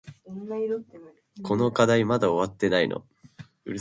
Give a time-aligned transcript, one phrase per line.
[1.43, 3.05] この課題まだ終わってないの？